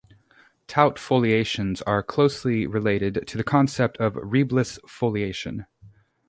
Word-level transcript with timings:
Taut 0.65 0.97
foliations 0.97 1.83
are 1.83 2.01
closely 2.01 2.65
related 2.65 3.23
to 3.27 3.37
the 3.37 3.43
concept 3.43 3.97
of 3.97 4.13
Reebless 4.15 4.79
foliation. 4.89 5.67